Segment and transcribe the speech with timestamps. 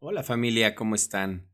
[0.00, 1.50] Hola familia, ¿cómo están?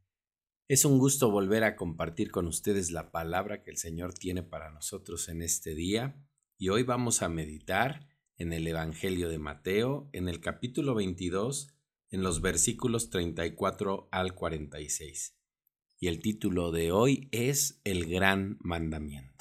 [0.68, 4.70] Es un gusto volver a compartir con ustedes la palabra que el Señor tiene para
[4.70, 6.22] nosotros en este día
[6.58, 11.72] y hoy vamos a meditar en el Evangelio de Mateo en el capítulo 22
[12.10, 15.38] en los versículos 34 al 46.
[15.98, 19.33] Y el título de hoy es El Gran Mandamiento.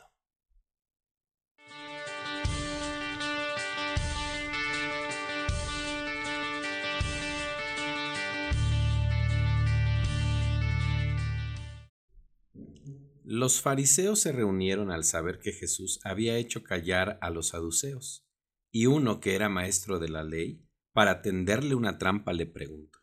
[13.36, 18.28] Los fariseos se reunieron al saber que Jesús había hecho callar a los saduceos,
[18.72, 23.00] y uno que era maestro de la ley, para tenderle una trampa, le preguntó,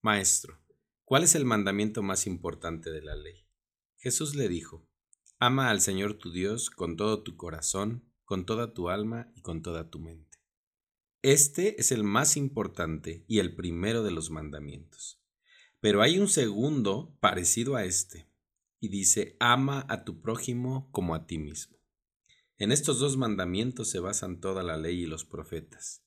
[0.00, 0.60] Maestro,
[1.04, 3.46] ¿cuál es el mandamiento más importante de la ley?
[3.98, 4.90] Jesús le dijo,
[5.38, 9.62] Ama al Señor tu Dios con todo tu corazón, con toda tu alma y con
[9.62, 10.38] toda tu mente.
[11.22, 15.22] Este es el más importante y el primero de los mandamientos.
[15.78, 18.31] Pero hay un segundo parecido a este
[18.82, 21.78] y dice, ama a tu prójimo como a ti mismo.
[22.58, 26.04] En estos dos mandamientos se basan toda la ley y los profetas.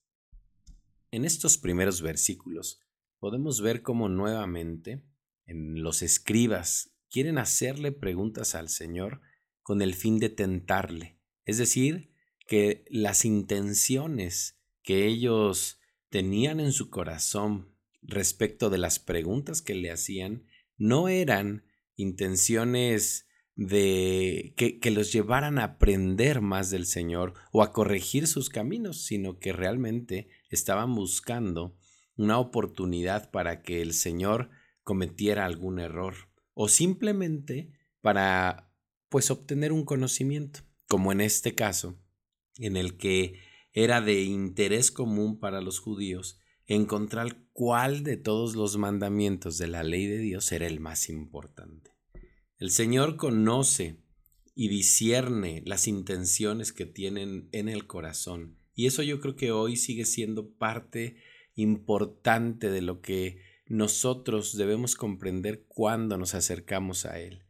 [1.09, 2.81] En estos primeros versículos
[3.17, 5.05] podemos ver cómo nuevamente
[5.45, 9.21] en los escribas quieren hacerle preguntas al Señor
[9.63, 12.11] con el fin de tentarle, es decir,
[12.45, 19.91] que las intenciones que ellos tenían en su corazón respecto de las preguntas que le
[19.91, 20.45] hacían
[20.77, 21.64] no eran
[21.95, 28.49] intenciones de que, que, los llevaran a aprender más del Señor o a corregir sus
[28.49, 31.77] caminos, sino que realmente estaban buscando
[32.17, 34.49] una oportunidad para que el Señor
[34.83, 36.15] cometiera algún error
[36.53, 38.71] o simplemente para
[39.09, 41.97] pues obtener un conocimiento, como en este caso,
[42.57, 43.39] en el que
[43.73, 49.83] era de interés común para los judíos encontrar cuál de todos los mandamientos de la
[49.83, 51.91] ley de Dios era el más importante.
[52.57, 54.01] El Señor conoce
[54.55, 58.57] y discierne las intenciones que tienen en el corazón.
[58.73, 61.17] Y eso yo creo que hoy sigue siendo parte
[61.55, 67.43] importante de lo que nosotros debemos comprender cuando nos acercamos a Él.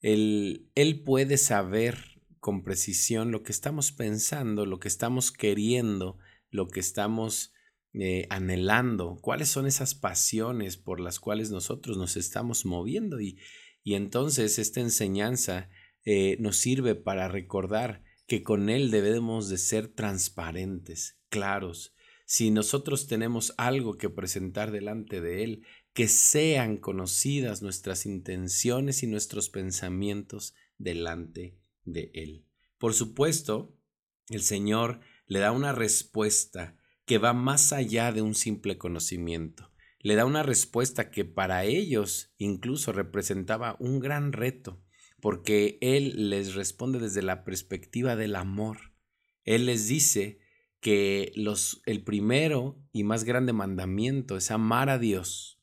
[0.00, 1.98] Él, él puede saber
[2.40, 6.18] con precisión lo que estamos pensando, lo que estamos queriendo,
[6.50, 7.52] lo que estamos
[7.98, 13.38] eh, anhelando, cuáles son esas pasiones por las cuales nosotros nos estamos moviendo y,
[13.82, 15.70] y entonces esta enseñanza
[16.04, 21.94] eh, nos sirve para recordar que con Él debemos de ser transparentes, claros.
[22.26, 29.06] Si nosotros tenemos algo que presentar delante de Él, que sean conocidas nuestras intenciones y
[29.06, 32.44] nuestros pensamientos delante de Él.
[32.76, 33.74] Por supuesto,
[34.28, 36.75] el Señor le da una respuesta
[37.06, 39.70] que va más allá de un simple conocimiento.
[40.00, 44.82] Le da una respuesta que para ellos incluso representaba un gran reto,
[45.20, 48.92] porque Él les responde desde la perspectiva del amor.
[49.44, 50.40] Él les dice
[50.80, 55.56] que los, el primero y más grande mandamiento es amar a Dios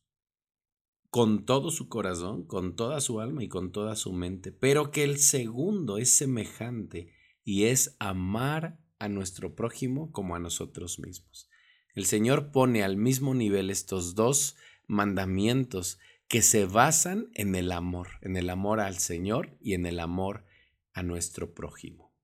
[1.10, 5.04] con todo su corazón, con toda su alma y con toda su mente, pero que
[5.04, 11.50] el segundo es semejante y es amar a nuestro prójimo como a nosotros mismos.
[11.94, 14.56] El Señor pone al mismo nivel estos dos
[14.88, 16.00] mandamientos
[16.30, 20.46] que se basan en el amor, en el amor al Señor y en el amor
[20.94, 22.16] a nuestro prójimo.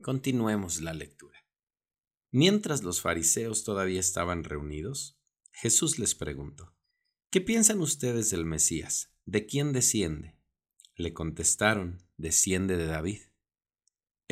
[0.00, 1.46] Continuemos la lectura.
[2.30, 5.20] Mientras los fariseos todavía estaban reunidos,
[5.52, 6.74] Jesús les preguntó,
[7.30, 9.12] ¿Qué piensan ustedes del Mesías?
[9.26, 10.34] ¿De quién desciende?
[10.96, 13.20] Le contestaron, desciende de David.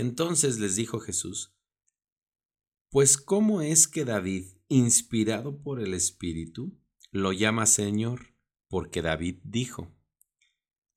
[0.00, 1.54] Entonces les dijo Jesús,
[2.88, 6.80] Pues ¿cómo es que David, inspirado por el Espíritu,
[7.10, 8.34] lo llama Señor?
[8.68, 9.94] Porque David dijo,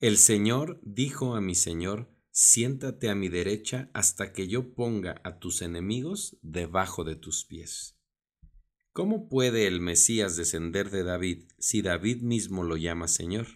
[0.00, 5.38] El Señor dijo a mi Señor, siéntate a mi derecha hasta que yo ponga a
[5.38, 7.98] tus enemigos debajo de tus pies.
[8.94, 13.48] ¿Cómo puede el Mesías descender de David si David mismo lo llama Señor?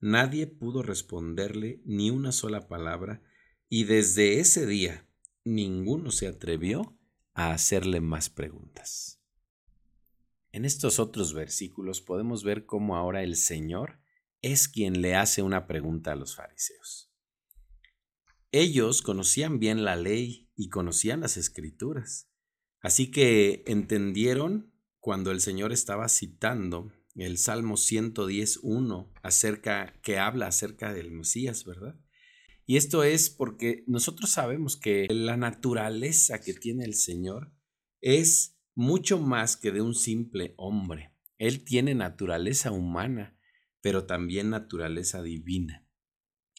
[0.00, 3.22] Nadie pudo responderle ni una sola palabra
[3.68, 5.06] y desde ese día
[5.44, 6.96] ninguno se atrevió
[7.34, 9.20] a hacerle más preguntas.
[10.52, 14.00] En estos otros versículos podemos ver cómo ahora el Señor
[14.40, 17.12] es quien le hace una pregunta a los fariseos.
[18.52, 22.30] Ellos conocían bien la ley y conocían las escrituras,
[22.80, 30.92] así que entendieron cuando el Señor estaba citando el Salmo 110.1 acerca que habla acerca
[30.94, 31.98] del Mesías, ¿verdad?
[32.66, 37.52] Y esto es porque nosotros sabemos que la naturaleza que tiene el Señor
[38.00, 41.14] es mucho más que de un simple hombre.
[41.38, 43.38] Él tiene naturaleza humana,
[43.80, 45.86] pero también naturaleza divina.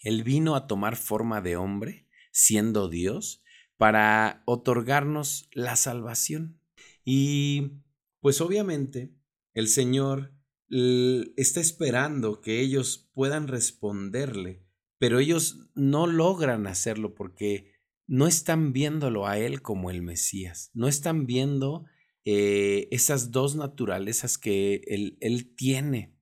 [0.02, 3.44] Él vino a tomar forma de hombre, siendo Dios,
[3.76, 6.62] para otorgarnos la salvación.
[7.04, 7.82] Y
[8.22, 9.14] pues obviamente
[9.54, 10.34] el Señor
[10.70, 14.67] está esperando que ellos puedan responderle,
[14.98, 17.74] pero ellos no logran hacerlo porque
[18.08, 21.86] no están viéndolo a Él como el Mesías, no están viendo
[22.30, 26.14] eh, esas dos naturalezas que él, él tiene.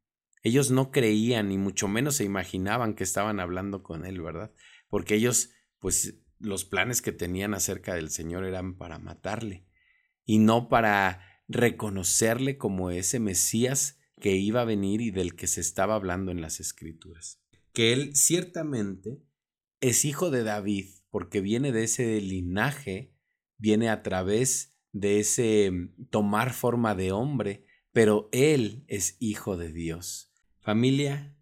[0.44, 4.54] Ellos no creían ni mucho menos se imaginaban que estaban hablando con Él, ¿verdad?
[4.88, 5.50] Porque ellos,
[5.80, 9.66] pues los planes que tenían acerca del Señor eran para matarle
[10.25, 15.62] y no para reconocerle como ese Mesías que iba a venir y del que se
[15.62, 17.42] estaba hablando en las escrituras.
[17.75, 19.22] Que él ciertamente
[19.81, 23.13] es hijo de David porque viene de ese linaje,
[23.57, 29.72] viene a través de ese mm, tomar forma de hombre, pero él es hijo de
[29.72, 30.33] Dios.
[30.62, 31.38] Familia,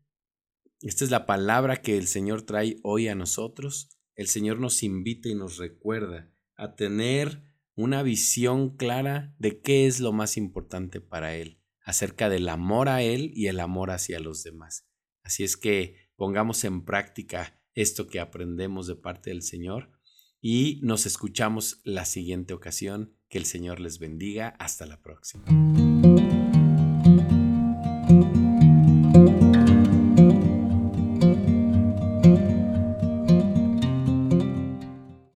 [0.82, 3.98] esta es la palabra que el Señor trae hoy a nosotros.
[4.16, 7.44] El Señor nos invita y nos recuerda a tener
[7.76, 13.04] una visión clara de qué es lo más importante para Él acerca del amor a
[13.04, 14.90] Él y el amor hacia los demás.
[15.24, 19.92] Así es que pongamos en práctica esto que aprendemos de parte del Señor
[20.45, 23.15] y nos escuchamos la siguiente ocasión.
[23.30, 24.50] Que el Señor les bendiga.
[24.60, 25.45] Hasta la próxima.